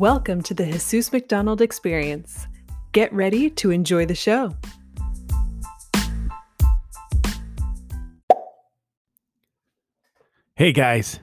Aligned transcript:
Welcome 0.00 0.40
to 0.44 0.54
the 0.54 0.64
Jesus 0.64 1.12
McDonald 1.12 1.60
Experience. 1.60 2.46
Get 2.92 3.12
ready 3.12 3.50
to 3.50 3.70
enjoy 3.70 4.06
the 4.06 4.14
show. 4.14 4.56
Hey 10.56 10.72
guys, 10.72 11.20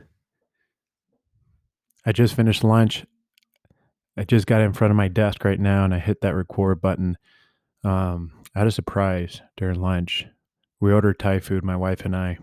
I 2.06 2.12
just 2.12 2.36
finished 2.36 2.64
lunch. 2.64 3.04
I 4.16 4.26
just 4.26 4.46
got 4.46 4.62
in 4.62 4.74
front 4.74 4.92
of 4.92 4.96
my 4.96 5.08
desk 5.08 5.44
right 5.44 5.60
now 5.60 5.84
and 5.84 5.92
I 5.92 5.98
hit 5.98 6.22
that 6.22 6.36
record 6.36 6.80
button. 6.80 7.18
Um, 7.84 8.32
I 8.54 8.60
had 8.60 8.68
a 8.68 8.72
surprise 8.72 9.42
during 9.56 9.82
lunch. 9.82 10.28
We 10.80 10.94
ordered 10.94 11.18
Thai 11.18 11.40
food, 11.40 11.64
my 11.64 11.76
wife 11.76 12.06
and 12.06 12.16
I. 12.16 12.38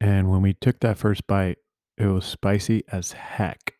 And 0.00 0.28
when 0.28 0.42
we 0.42 0.54
took 0.54 0.80
that 0.80 0.98
first 0.98 1.28
bite, 1.28 1.58
it 1.96 2.06
was 2.06 2.24
spicy 2.24 2.82
as 2.90 3.12
heck. 3.12 3.76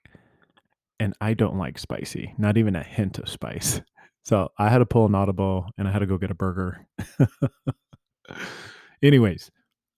And 0.99 1.15
I 1.21 1.35
don't 1.35 1.59
like 1.59 1.79
spicy, 1.79 2.35
not 2.39 2.57
even 2.57 2.77
a 2.77 2.83
hint 2.83 3.19
of 3.19 3.29
spice. 3.29 3.81
So 4.25 4.51
I 4.59 4.69
had 4.69 4.79
to 4.79 4.87
pull 4.87 5.07
an 5.07 5.15
audible 5.15 5.67
and 5.77 5.89
I 5.89 5.91
had 5.91 5.99
to 5.99 6.07
go 6.07 6.17
get 6.17 6.31
a 6.31 6.35
burger. 6.35 6.87
Anyways, 9.03 9.51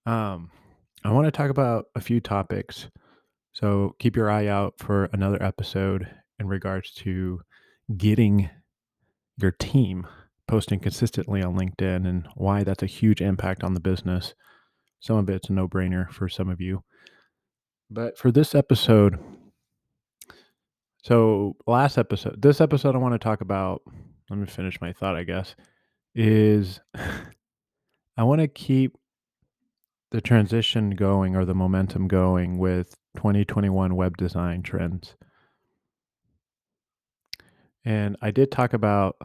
um, 0.06 0.50
I 1.04 1.12
want 1.12 1.26
to 1.26 1.30
talk 1.30 1.50
about 1.50 1.86
a 1.94 2.00
few 2.00 2.20
topics. 2.20 2.88
So 3.52 3.94
keep 3.98 4.16
your 4.16 4.30
eye 4.30 4.46
out 4.46 4.74
for 4.78 5.10
another 5.12 5.42
episode 5.42 6.08
in 6.38 6.48
regards 6.48 6.92
to 6.92 7.40
getting 7.96 8.48
your 9.36 9.52
team 9.52 10.06
posting 10.48 10.80
consistently 10.80 11.42
on 11.42 11.56
LinkedIn 11.56 12.06
and 12.08 12.26
why 12.34 12.64
that's 12.64 12.82
a 12.82 12.86
huge 12.86 13.20
impact 13.20 13.62
on 13.62 13.74
the 13.74 13.80
business. 13.80 14.34
Some 15.00 15.16
of 15.16 15.28
it's 15.28 15.50
a 15.50 15.52
no 15.52 15.68
brainer 15.68 16.10
for 16.10 16.28
some 16.28 16.48
of 16.48 16.60
you. 16.60 16.82
But 17.90 18.16
for 18.16 18.32
this 18.32 18.54
episode, 18.54 19.18
so 21.04 21.54
last 21.66 21.98
episode, 21.98 22.40
this 22.40 22.62
episode, 22.62 22.94
I 22.94 22.98
want 22.98 23.12
to 23.12 23.18
talk 23.18 23.42
about, 23.42 23.82
let 24.30 24.38
me 24.38 24.46
finish 24.46 24.80
my 24.80 24.94
thought, 24.94 25.16
I 25.16 25.24
guess, 25.24 25.54
is 26.14 26.80
I 28.16 28.22
want 28.22 28.40
to 28.40 28.48
keep 28.48 28.96
the 30.12 30.22
transition 30.22 30.92
going 30.92 31.36
or 31.36 31.44
the 31.44 31.54
momentum 31.54 32.08
going 32.08 32.56
with 32.56 32.96
2021 33.16 33.94
web 33.94 34.16
design 34.16 34.62
trends. 34.62 35.14
And 37.84 38.16
I 38.22 38.30
did 38.30 38.50
talk 38.50 38.72
about 38.72 39.16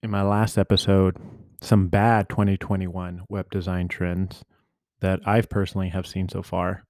in 0.00 0.10
my 0.10 0.22
last 0.22 0.58
episode 0.58 1.16
some 1.60 1.88
bad 1.88 2.28
2021 2.28 3.22
web 3.28 3.50
design 3.50 3.88
trends 3.88 4.44
that 5.00 5.18
I've 5.26 5.48
personally 5.48 5.88
have 5.88 6.06
seen 6.06 6.28
so 6.28 6.40
far. 6.40 6.84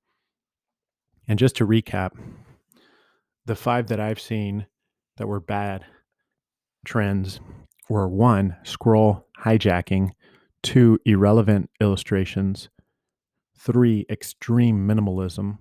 And 1.27 1.39
just 1.39 1.57
to 1.57 1.67
recap, 1.67 2.11
the 3.47 3.57
five 3.57 3.89
that 3.89 4.01
I've 4.01 4.21
seen 4.21 4.67
that 5.17 5.27
were 5.27 5.41
bad 5.41 5.85
trends 6.85 7.41
were 7.89 8.09
one, 8.09 8.57
scroll 8.63 9.27
hijacking, 9.45 10.11
two, 10.63 10.99
irrelevant 11.05 11.71
illustrations, 11.81 12.69
three, 13.59 14.07
extreme 14.09 14.87
minimalism, 14.87 15.59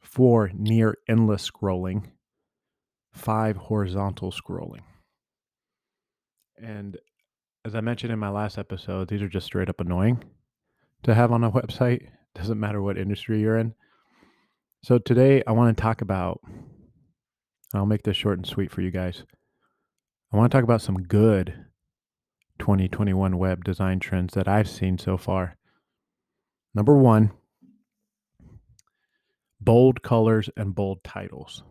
four, 0.00 0.50
near 0.54 0.96
endless 1.08 1.50
scrolling, 1.50 2.10
five, 3.12 3.56
horizontal 3.56 4.32
scrolling. 4.32 4.82
And 6.56 6.96
as 7.64 7.74
I 7.74 7.80
mentioned 7.80 8.12
in 8.12 8.18
my 8.18 8.28
last 8.28 8.58
episode, 8.58 9.08
these 9.08 9.22
are 9.22 9.28
just 9.28 9.46
straight 9.46 9.68
up 9.68 9.80
annoying 9.80 10.22
to 11.02 11.14
have 11.14 11.32
on 11.32 11.44
a 11.44 11.50
website. 11.52 12.08
Doesn't 12.34 12.60
matter 12.60 12.82
what 12.82 12.98
industry 12.98 13.40
you're 13.40 13.58
in. 13.58 13.74
So 14.82 14.98
today 14.98 15.42
I 15.46 15.52
want 15.52 15.76
to 15.76 15.80
talk 15.80 16.02
about, 16.02 16.40
I'll 17.72 17.86
make 17.86 18.02
this 18.02 18.16
short 18.16 18.38
and 18.38 18.46
sweet 18.46 18.70
for 18.70 18.82
you 18.82 18.90
guys. 18.90 19.24
I 20.32 20.36
want 20.36 20.50
to 20.50 20.56
talk 20.56 20.64
about 20.64 20.82
some 20.82 21.02
good 21.02 21.66
2021 22.58 23.38
web 23.38 23.64
design 23.64 24.00
trends 24.00 24.34
that 24.34 24.48
I've 24.48 24.68
seen 24.68 24.98
so 24.98 25.16
far. 25.16 25.56
Number 26.74 26.96
one, 26.96 27.32
bold 29.60 30.02
colors 30.02 30.50
and 30.56 30.74
bold 30.74 31.02
titles. 31.04 31.62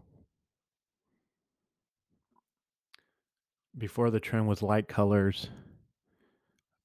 Before 3.77 4.11
the 4.11 4.19
trend 4.19 4.47
was 4.47 4.61
light 4.61 4.87
colors, 4.87 5.49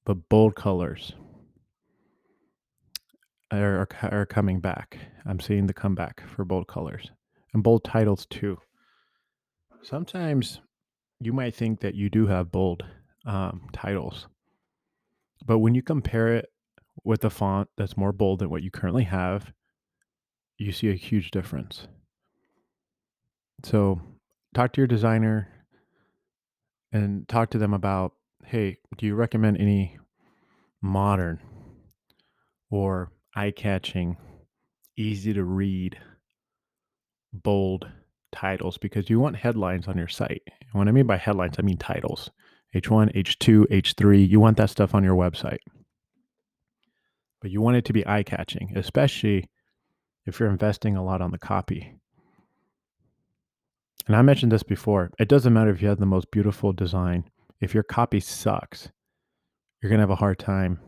but 0.05 0.27
bold 0.27 0.55
colors 0.55 1.13
are, 3.51 3.87
are, 4.01 4.09
are 4.11 4.25
coming 4.25 4.59
back. 4.59 4.97
I'm 5.25 5.39
seeing 5.39 5.67
the 5.67 5.73
comeback 5.73 6.23
for 6.27 6.43
bold 6.45 6.67
colors 6.67 7.11
and 7.53 7.63
bold 7.63 7.83
titles 7.83 8.25
too. 8.29 8.59
Sometimes 9.81 10.61
you 11.19 11.33
might 11.33 11.55
think 11.55 11.79
that 11.81 11.95
you 11.95 12.09
do 12.09 12.27
have 12.27 12.51
bold 12.51 12.83
um, 13.25 13.67
titles, 13.73 14.27
but 15.45 15.59
when 15.59 15.75
you 15.75 15.81
compare 15.81 16.35
it 16.35 16.49
with 17.03 17.23
a 17.23 17.29
font 17.29 17.69
that's 17.77 17.97
more 17.97 18.11
bold 18.11 18.39
than 18.39 18.49
what 18.49 18.63
you 18.63 18.71
currently 18.71 19.03
have, 19.03 19.53
you 20.57 20.71
see 20.71 20.89
a 20.89 20.93
huge 20.93 21.31
difference. 21.31 21.87
So, 23.63 24.01
talk 24.53 24.73
to 24.73 24.81
your 24.81 24.87
designer 24.87 25.47
and 26.91 27.27
talk 27.27 27.49
to 27.51 27.57
them 27.57 27.73
about 27.73 28.13
hey, 28.45 28.77
do 28.97 29.05
you 29.05 29.15
recommend 29.15 29.57
any 29.57 29.97
modern 30.81 31.39
or 32.71 33.11
eye 33.35 33.51
catching, 33.51 34.17
easy 34.97 35.33
to 35.33 35.43
read, 35.43 35.97
bold 37.31 37.87
titles 38.31 38.77
because 38.77 39.09
you 39.09 39.19
want 39.19 39.35
headlines 39.35 39.87
on 39.87 39.97
your 39.97 40.07
site. 40.07 40.43
And 40.47 40.73
what 40.73 40.87
I 40.87 40.91
mean 40.91 41.07
by 41.07 41.17
headlines, 41.17 41.55
I 41.57 41.61
mean 41.61 41.77
titles 41.77 42.29
H1, 42.75 43.15
H2, 43.15 43.65
H3. 43.67 44.29
You 44.29 44.39
want 44.39 44.57
that 44.57 44.69
stuff 44.69 44.93
on 44.93 45.03
your 45.03 45.15
website. 45.15 45.59
But 47.41 47.51
you 47.51 47.61
want 47.61 47.77
it 47.77 47.85
to 47.85 47.93
be 47.93 48.05
eye 48.05 48.23
catching, 48.23 48.73
especially 48.75 49.49
if 50.25 50.39
you're 50.39 50.49
investing 50.49 50.95
a 50.95 51.03
lot 51.03 51.21
on 51.21 51.31
the 51.31 51.37
copy. 51.37 51.95
And 54.07 54.15
I 54.15 54.21
mentioned 54.21 54.51
this 54.51 54.63
before. 54.63 55.11
It 55.19 55.29
doesn't 55.29 55.53
matter 55.53 55.71
if 55.71 55.81
you 55.81 55.87
have 55.87 55.99
the 55.99 56.05
most 56.05 56.31
beautiful 56.31 56.73
design. 56.73 57.25
If 57.61 57.73
your 57.73 57.83
copy 57.83 58.19
sucks, 58.19 58.91
you're 59.81 59.89
going 59.89 59.99
to 59.99 60.03
have 60.03 60.09
a 60.09 60.15
hard 60.15 60.39
time 60.39 60.79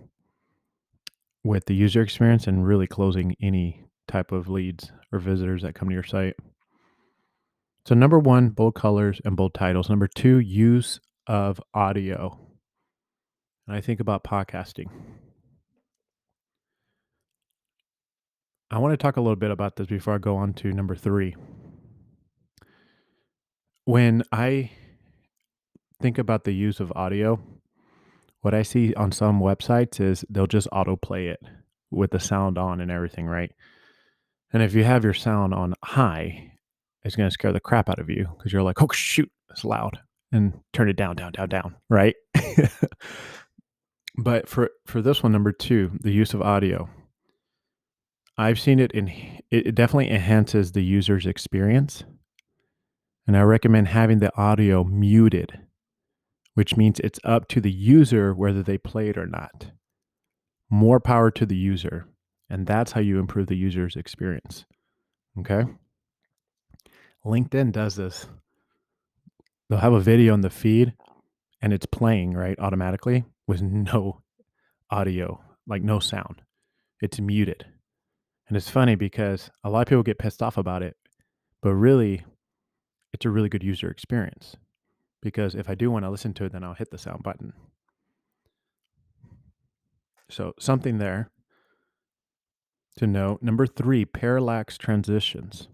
with 1.43 1.65
the 1.65 1.75
user 1.75 2.01
experience 2.01 2.47
and 2.47 2.65
really 2.65 2.87
closing 2.87 3.35
any 3.41 3.85
type 4.07 4.31
of 4.31 4.49
leads 4.49 4.91
or 5.11 5.19
visitors 5.19 5.61
that 5.61 5.75
come 5.75 5.89
to 5.89 5.93
your 5.93 6.03
site. 6.03 6.35
So, 7.85 7.95
number 7.95 8.19
one, 8.19 8.49
bold 8.49 8.75
colors 8.75 9.19
and 9.25 9.35
bold 9.35 9.53
titles. 9.53 9.89
Number 9.89 10.07
two, 10.07 10.39
use 10.39 10.99
of 11.25 11.59
audio. 11.73 12.39
And 13.67 13.75
I 13.75 13.81
think 13.81 13.99
about 13.99 14.23
podcasting. 14.23 14.87
I 18.69 18.77
want 18.77 18.93
to 18.93 18.97
talk 18.97 19.17
a 19.17 19.21
little 19.21 19.35
bit 19.35 19.51
about 19.51 19.75
this 19.75 19.87
before 19.87 20.15
I 20.15 20.17
go 20.17 20.37
on 20.37 20.53
to 20.55 20.71
number 20.71 20.95
three. 20.95 21.35
When 23.85 24.23
I 24.31 24.71
think 26.01 26.17
about 26.17 26.43
the 26.43 26.53
use 26.53 26.79
of 26.79 26.93
audio, 26.95 27.41
what 28.41 28.53
I 28.53 28.61
see 28.61 28.93
on 28.93 29.11
some 29.11 29.39
websites 29.39 29.99
is 29.99 30.23
they'll 30.29 30.47
just 30.47 30.69
autoplay 30.71 31.31
it 31.31 31.39
with 31.89 32.11
the 32.11 32.19
sound 32.19 32.57
on 32.57 32.79
and 32.79 32.89
everything, 32.89 33.25
right? 33.25 33.51
And 34.53 34.63
if 34.63 34.73
you 34.73 34.83
have 34.83 35.03
your 35.03 35.13
sound 35.13 35.53
on 35.53 35.73
high, 35.83 36.50
it's 37.03 37.15
going 37.15 37.27
to 37.27 37.33
scare 37.33 37.53
the 37.53 37.59
crap 37.59 37.89
out 37.89 37.99
of 37.99 38.09
you 38.09 38.27
because 38.37 38.53
you're 38.53 38.63
like, 38.63 38.81
oh, 38.81 38.87
shoot, 38.91 39.31
it's 39.49 39.65
loud. 39.65 39.99
And 40.31 40.59
turn 40.71 40.89
it 40.89 40.95
down, 40.95 41.15
down, 41.15 41.33
down, 41.33 41.49
down, 41.49 41.75
right? 41.89 42.15
but 44.17 44.47
for, 44.47 44.71
for 44.85 45.01
this 45.01 45.21
one, 45.21 45.31
number 45.31 45.51
two, 45.51 45.91
the 46.01 46.11
use 46.11 46.33
of 46.33 46.41
audio, 46.41 46.89
I've 48.37 48.59
seen 48.59 48.79
it 48.79 48.91
in, 48.93 49.11
it 49.49 49.75
definitely 49.75 50.09
enhances 50.09 50.71
the 50.71 50.83
user's 50.83 51.25
experience. 51.25 52.03
And 53.27 53.35
I 53.35 53.41
recommend 53.41 53.89
having 53.89 54.19
the 54.19 54.35
audio 54.37 54.83
muted 54.83 55.59
which 56.53 56.75
means 56.75 56.99
it's 56.99 57.19
up 57.23 57.47
to 57.49 57.61
the 57.61 57.71
user 57.71 58.33
whether 58.33 58.63
they 58.63 58.77
play 58.77 59.09
it 59.09 59.17
or 59.17 59.27
not. 59.27 59.71
More 60.69 60.99
power 60.99 61.31
to 61.31 61.45
the 61.45 61.55
user. 61.55 62.07
And 62.49 62.67
that's 62.67 62.91
how 62.91 63.01
you 63.01 63.19
improve 63.19 63.47
the 63.47 63.55
user's 63.55 63.95
experience. 63.95 64.65
Okay. 65.39 65.63
LinkedIn 67.25 67.71
does 67.71 67.95
this. 67.95 68.27
They'll 69.69 69.79
have 69.79 69.93
a 69.93 69.99
video 69.99 70.33
in 70.33 70.41
the 70.41 70.49
feed 70.49 70.93
and 71.61 71.71
it's 71.73 71.85
playing, 71.85 72.33
right, 72.33 72.57
automatically 72.59 73.25
with 73.47 73.61
no 73.61 74.21
audio, 74.89 75.39
like 75.67 75.83
no 75.83 75.99
sound. 75.99 76.41
It's 77.01 77.19
muted. 77.19 77.65
And 78.47 78.57
it's 78.57 78.69
funny 78.69 78.95
because 78.95 79.49
a 79.63 79.69
lot 79.69 79.81
of 79.81 79.87
people 79.87 80.03
get 80.03 80.19
pissed 80.19 80.41
off 80.41 80.57
about 80.57 80.83
it, 80.83 80.97
but 81.61 81.73
really, 81.73 82.25
it's 83.13 83.25
a 83.25 83.29
really 83.29 83.49
good 83.49 83.63
user 83.63 83.89
experience 83.89 84.55
because 85.21 85.55
if 85.55 85.69
I 85.69 85.75
do 85.75 85.91
want 85.91 86.05
to 86.05 86.09
listen 86.09 86.33
to 86.35 86.45
it, 86.45 86.51
then 86.51 86.63
I'll 86.63 86.73
hit 86.73 86.91
the 86.91 86.97
sound 86.97 87.23
button. 87.23 87.53
So 90.29 90.53
something 90.59 90.97
there 90.97 91.29
to 92.97 93.07
note. 93.07 93.41
Number 93.41 93.67
three, 93.67 94.05
parallax 94.05 94.77
transitions. 94.77 95.67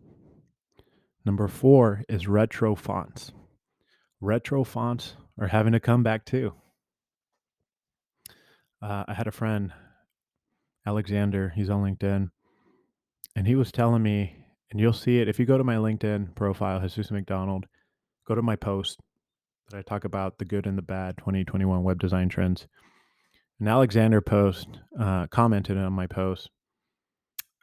Number 1.28 1.50
four 1.50 2.06
is 2.08 2.26
retro 2.26 2.74
fonts. 2.74 3.34
Retro 4.22 4.64
fonts 4.64 5.18
are 5.38 5.48
having 5.48 5.74
a 5.74 5.80
comeback 5.82 6.24
too. 6.24 6.54
Uh, 8.82 9.04
I 9.10 9.14
had 9.14 9.28
a 9.28 9.32
friend, 9.34 9.74
Alexander, 10.86 11.52
he's 11.54 11.70
on 11.70 11.84
LinkedIn, 11.84 12.30
and 13.36 13.46
he 13.46 13.56
was 13.56 13.74
telling 13.74 14.02
me, 14.02 14.38
and 14.72 14.80
you'll 14.80 14.94
see 14.94 15.20
it 15.20 15.28
if 15.28 15.38
you 15.38 15.46
go 15.46 15.58
to 15.58 15.66
my 15.66 15.76
LinkedIn 15.76 16.34
profile, 16.34 16.80
Jesus 16.80 17.12
McDonald, 17.12 17.66
go 18.26 18.34
to 18.34 18.42
my 18.42 18.56
post 18.56 19.02
that 19.70 19.78
I 19.78 19.82
talk 19.82 20.06
about 20.06 20.38
the 20.38 20.46
good 20.46 20.66
and 20.66 20.78
the 20.78 20.82
bad 20.82 21.18
2021 21.18 21.84
web 21.84 22.00
design 22.00 22.30
trends. 22.30 22.68
And 23.60 23.68
Alexander 23.68 24.22
post 24.22 24.70
uh, 24.98 25.28
commented 25.28 25.78
on 25.78 25.92
my 25.92 26.08
post 26.08 26.52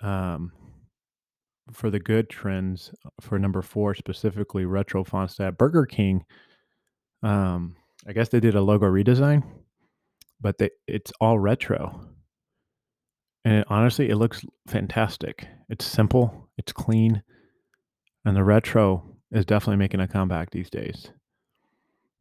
um, 0.02 0.52
for 1.72 1.90
the 1.90 2.00
good 2.00 2.28
trends 2.28 2.92
uh, 3.04 3.10
for 3.20 3.38
number 3.38 3.62
four 3.62 3.94
specifically 3.94 4.64
retro 4.64 5.04
fonts 5.04 5.36
that 5.36 5.58
Burger 5.58 5.86
King. 5.86 6.24
Um, 7.22 7.76
I 8.06 8.12
guess 8.12 8.28
they 8.28 8.40
did 8.40 8.54
a 8.54 8.60
logo 8.60 8.86
redesign, 8.86 9.42
but 10.40 10.58
they, 10.58 10.70
it's 10.86 11.12
all 11.20 11.38
retro. 11.38 12.08
And 13.44 13.60
it, 13.60 13.66
honestly, 13.68 14.10
it 14.10 14.16
looks 14.16 14.44
fantastic. 14.66 15.46
It's 15.68 15.84
simple, 15.84 16.48
it's 16.58 16.72
clean, 16.72 17.22
and 18.24 18.36
the 18.36 18.44
retro 18.44 19.16
is 19.32 19.44
definitely 19.44 19.76
making 19.76 20.00
a 20.00 20.08
comeback 20.08 20.50
these 20.50 20.70
days. 20.70 21.10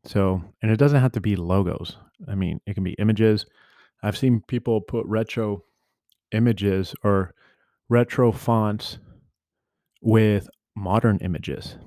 So, 0.06 0.42
and 0.62 0.72
it 0.72 0.78
doesn't 0.78 1.01
have 1.01 1.13
to 1.13 1.22
be 1.22 1.36
logos. 1.36 1.98
I 2.28 2.36
mean, 2.36 2.60
it 2.66 2.74
can 2.74 2.84
be 2.84 2.94
images. 2.94 3.46
I've 4.01 4.18
seen 4.18 4.44
people 4.48 4.81
put 4.81 5.06
retro 5.06 5.63
images 6.31 6.94
or 7.04 7.34
retro 7.88 8.31
fonts 8.31 8.98
with 10.03 10.50
modern 10.75 11.17
images. 11.19 11.77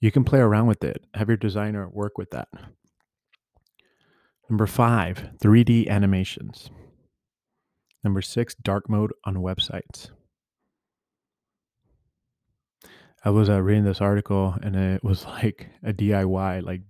You 0.00 0.12
can 0.12 0.24
play 0.24 0.40
around 0.40 0.66
with 0.66 0.84
it, 0.84 1.04
have 1.14 1.28
your 1.28 1.36
designer 1.36 1.88
work 1.88 2.18
with 2.18 2.30
that. 2.30 2.48
Number 4.50 4.66
five, 4.66 5.30
3D 5.42 5.88
animations. 5.88 6.70
Number 8.04 8.20
six, 8.20 8.54
dark 8.54 8.88
mode 8.90 9.12
on 9.24 9.36
websites. 9.36 10.10
I 13.24 13.30
was 13.30 13.48
uh, 13.48 13.62
reading 13.62 13.84
this 13.84 14.00
article 14.00 14.56
and 14.62 14.76
it 14.76 15.02
was 15.02 15.24
like 15.26 15.68
a 15.82 15.92
DIY, 15.92 16.64
like, 16.64 16.82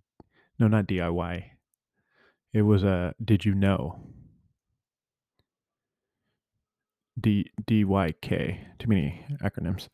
no, 0.58 0.66
not 0.66 0.86
DIY. 0.86 1.44
It 2.52 2.62
was 2.62 2.82
a 2.82 3.14
did 3.24 3.44
you 3.44 3.54
know? 3.54 4.00
D 7.20 7.50
D 7.66 7.84
Y 7.84 8.14
K. 8.20 8.66
Too 8.78 8.88
many 8.88 9.24
acronyms. 9.42 9.88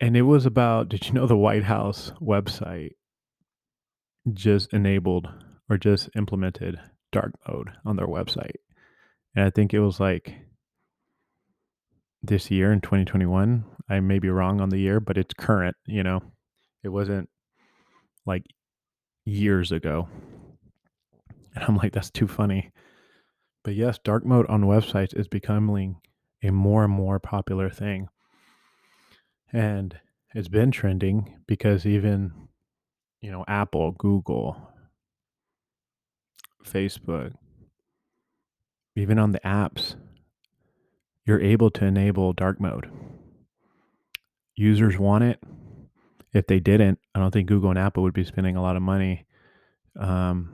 And 0.00 0.16
it 0.16 0.22
was 0.22 0.46
about 0.46 0.88
did 0.88 1.06
you 1.06 1.12
know 1.12 1.26
the 1.26 1.36
White 1.36 1.64
House 1.64 2.12
website 2.20 2.92
just 4.32 4.72
enabled 4.72 5.28
or 5.68 5.76
just 5.78 6.08
implemented 6.16 6.78
dark 7.10 7.32
mode 7.48 7.70
on 7.84 7.96
their 7.96 8.06
website? 8.06 8.56
And 9.34 9.44
I 9.44 9.50
think 9.50 9.72
it 9.72 9.80
was 9.80 10.00
like 10.00 10.34
this 12.22 12.50
year 12.50 12.72
in 12.72 12.80
2021. 12.80 13.64
I 13.88 14.00
may 14.00 14.18
be 14.18 14.28
wrong 14.28 14.60
on 14.60 14.68
the 14.68 14.78
year, 14.78 15.00
but 15.00 15.18
it's 15.18 15.34
current, 15.34 15.76
you 15.86 16.02
know. 16.02 16.20
It 16.84 16.88
wasn't 16.88 17.28
like 18.26 18.44
years 19.24 19.72
ago. 19.72 20.08
And 21.54 21.64
I'm 21.64 21.76
like, 21.76 21.92
that's 21.92 22.10
too 22.10 22.28
funny. 22.28 22.70
But 23.64 23.74
yes, 23.74 23.98
dark 24.02 24.24
mode 24.24 24.46
on 24.48 24.62
websites 24.62 25.16
is 25.18 25.28
becoming 25.28 25.96
a 26.42 26.50
more 26.50 26.84
and 26.84 26.92
more 26.92 27.18
popular 27.18 27.70
thing. 27.70 28.08
And 29.52 29.98
it's 30.34 30.48
been 30.48 30.70
trending 30.70 31.38
because 31.46 31.86
even, 31.86 32.32
you 33.20 33.30
know, 33.30 33.44
Apple, 33.46 33.92
Google, 33.92 34.56
Facebook, 36.64 37.32
even 38.96 39.18
on 39.18 39.32
the 39.32 39.40
apps, 39.40 39.94
you're 41.24 41.40
able 41.40 41.70
to 41.70 41.84
enable 41.84 42.32
dark 42.32 42.60
mode. 42.60 42.90
Users 44.56 44.98
want 44.98 45.24
it. 45.24 45.38
If 46.32 46.46
they 46.46 46.60
didn't, 46.60 46.98
I 47.14 47.18
don't 47.18 47.30
think 47.30 47.48
Google 47.48 47.70
and 47.70 47.78
Apple 47.78 48.02
would 48.02 48.14
be 48.14 48.24
spending 48.24 48.56
a 48.56 48.62
lot 48.62 48.76
of 48.76 48.82
money 48.82 49.26
um, 49.98 50.50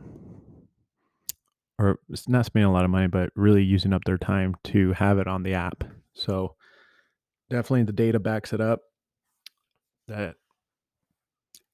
or 1.78 2.00
not 2.26 2.44
spending 2.44 2.68
a 2.68 2.72
lot 2.72 2.84
of 2.84 2.90
money, 2.90 3.06
but 3.06 3.30
really 3.36 3.62
using 3.62 3.92
up 3.92 4.04
their 4.04 4.18
time 4.18 4.56
to 4.64 4.92
have 4.94 5.18
it 5.18 5.28
on 5.28 5.42
the 5.42 5.54
app. 5.54 5.84
So 6.14 6.56
definitely 7.48 7.84
the 7.84 7.92
data 7.92 8.18
backs 8.18 8.52
it 8.52 8.60
up 8.60 8.80
that 10.08 10.34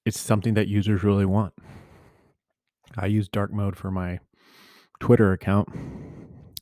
it's 0.05 0.21
something 0.21 0.55
that 0.55 0.69
users 0.69 1.03
really 1.03 1.25
want. 1.25 1.55
I 2.97 3.06
use 3.06 3.29
dark 3.29 3.53
mode 3.53 3.77
for 3.77 3.91
my 3.91 4.21
Twitter 5.01 5.33
account 5.33 5.69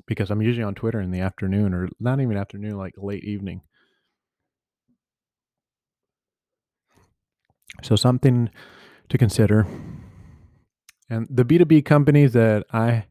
because 0.06 0.31
I'm 0.31 0.43
usually 0.43 0.65
on 0.65 0.75
Twitter 0.75 1.00
in 1.00 1.11
the 1.11 1.21
afternoon 1.21 1.75
or 1.75 1.89
not 1.99 2.21
even 2.21 2.37
afternoon, 2.37 2.77
like 2.77 2.94
late 2.97 3.25
evening. 3.25 3.62
So 7.83 7.97
something 7.97 8.50
to 9.09 9.19
consider. 9.19 9.67
And 11.11 11.27
the 11.29 11.44
B2B 11.44 11.85
companies 11.85 12.33
that 12.35 12.65
I 12.73 13.06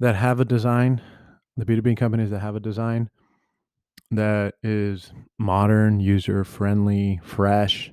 that 0.00 0.16
have 0.16 0.40
a 0.40 0.44
design, 0.44 1.00
the 1.56 1.64
B2B 1.64 1.96
companies 1.96 2.30
that 2.30 2.40
have 2.40 2.56
a 2.56 2.60
design 2.60 3.10
that 4.10 4.54
is 4.62 5.12
modern, 5.38 6.00
user 6.00 6.42
friendly, 6.42 7.20
fresh, 7.22 7.92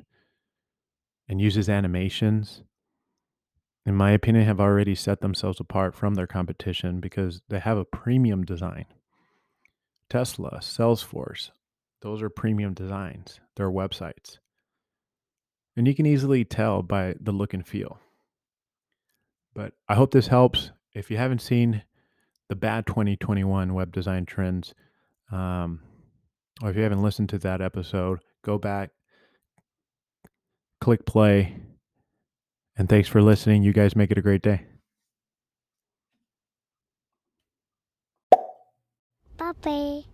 and 1.30 1.40
uses 1.40 1.70
animations, 1.70 2.64
in 3.88 3.96
my 3.96 4.12
opinion, 4.12 4.46
have 4.46 4.60
already 4.60 4.96
set 4.96 5.22
themselves 5.22 5.62
apart 5.62 5.96
from 5.96 6.16
their 6.16 6.28
competition 6.28 7.00
because 7.00 7.42
they 7.48 7.60
have 7.60 7.78
a 7.78 7.86
premium 7.86 8.44
design. 8.44 8.86
Tesla, 10.10 10.60
Salesforce, 10.62 11.52
those 12.02 12.22
are 12.22 12.30
premium 12.30 12.74
designs, 12.74 13.40
their 13.56 13.70
websites. 13.70 14.40
And 15.78 15.88
you 15.88 15.96
can 15.96 16.06
easily 16.06 16.44
tell 16.44 16.82
by 16.82 17.16
the 17.18 17.32
look 17.32 17.54
and 17.54 17.66
feel. 17.66 17.98
But 19.54 19.72
I 19.88 19.96
hope 19.96 20.12
this 20.12 20.28
helps. 20.28 20.72
If 20.94 21.10
you 21.10 21.16
haven't 21.16 21.42
seen 21.42 21.84
the 22.50 22.56
bad 22.56 22.86
2021 22.86 23.74
web 23.74 23.92
design 23.92 24.26
trends. 24.26 24.74
Um, 25.32 25.82
or 26.62 26.70
if 26.70 26.76
you 26.76 26.84
haven't 26.84 27.04
listened 27.04 27.30
to 27.30 27.38
that 27.40 27.62
episode, 27.62 28.20
go 28.44 28.58
back, 28.58 28.90
click 30.82 31.06
play, 31.06 31.58
and 32.78 32.88
thanks 32.88 33.10
for 33.10 33.22
listening. 33.22 33.64
You 33.64 33.74
guys 33.74 33.96
make 33.96 34.12
it 34.12 34.18
a 34.18 34.22
great 34.22 34.42
day. 34.42 34.66
Puppy. 39.38 40.08